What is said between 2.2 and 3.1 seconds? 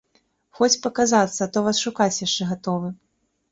яшчэ гатовы.